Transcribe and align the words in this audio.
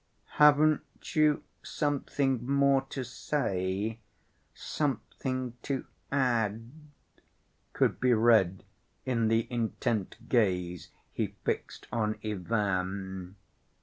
"Haven't 0.37 0.81
you 1.15 1.43
something 1.61 2.43
more 2.49 2.81
to 2.89 3.03
say—something 3.03 3.99
to 5.61 5.85
add?" 6.11 6.71
could 7.73 7.99
be 8.01 8.11
read 8.15 8.63
in 9.05 9.27
the 9.27 9.45
intent 9.51 10.17
gaze 10.27 10.89
he 11.13 11.35
fixed 11.45 11.87
on 11.91 12.17
Ivan. 12.25 13.35